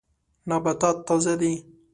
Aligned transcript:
نباتات 0.49 0.97
تازه 1.07 1.33
دي. 1.41 1.53